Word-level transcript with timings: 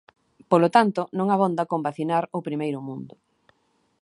Polo 0.51 0.69
tanto, 0.75 1.01
non 1.17 1.27
abonda 1.35 1.69
con 1.71 1.81
vacinar 1.87 2.23
o 2.37 2.45
primeiro 2.47 2.79
mundo. 2.87 3.15